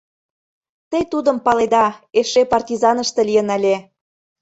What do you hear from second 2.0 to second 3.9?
эше партизаныште лийын ыле.